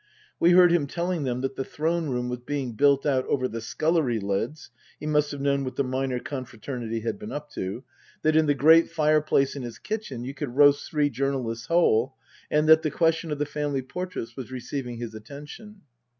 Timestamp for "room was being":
2.09-2.73